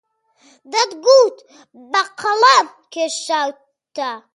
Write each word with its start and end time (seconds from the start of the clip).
دەتگوت 0.71 1.37
بە 1.91 2.01
قەڵەم 2.19 2.67
کێشاوتە 2.93 4.11